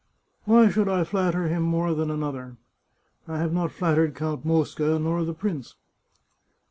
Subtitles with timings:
[0.45, 2.57] Why should I flatter him more than another?
[3.27, 5.75] I have not flattered Count Mosca nor the prince.